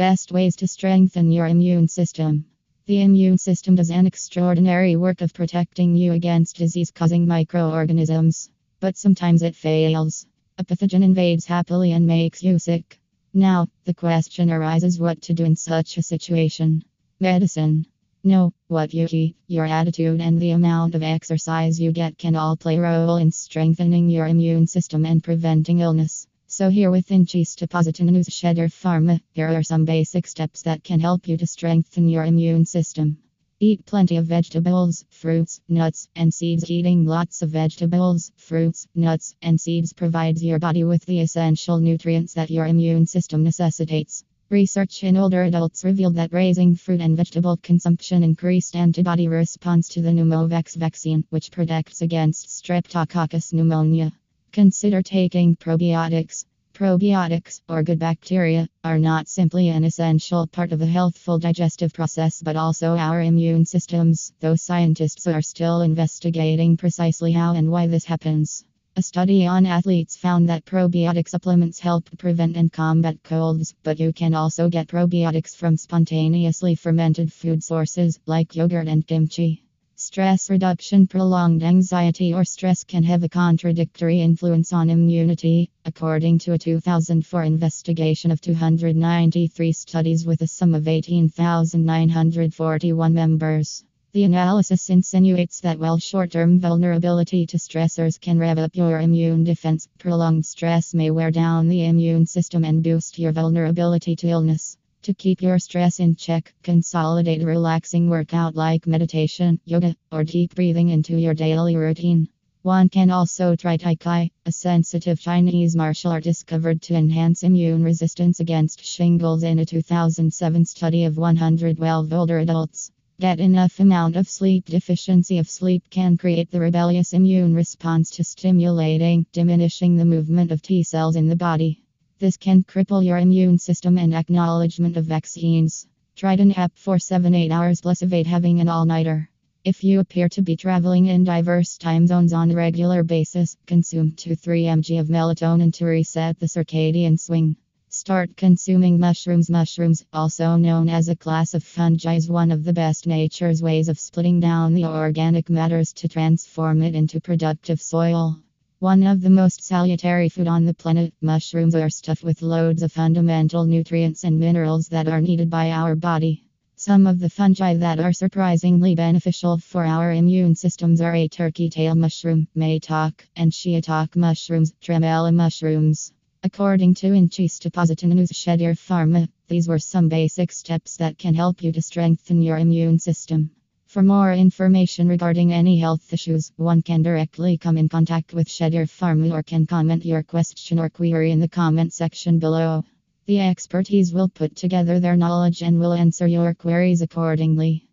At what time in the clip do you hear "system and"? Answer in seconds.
24.66-25.22, 102.24-102.82, 133.56-134.12